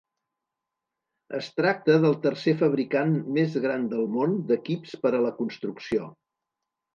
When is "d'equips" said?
4.49-4.97